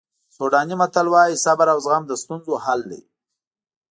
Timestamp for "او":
1.73-1.79